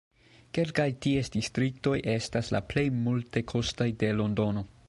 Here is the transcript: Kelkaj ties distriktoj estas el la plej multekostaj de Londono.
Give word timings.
Kelkaj 0.57 0.85
ties 1.05 1.29
distriktoj 1.35 1.93
estas 2.15 2.51
el 2.51 2.57
la 2.57 2.65
plej 2.73 2.87
multekostaj 3.05 3.93
de 4.05 4.15
Londono. 4.21 4.71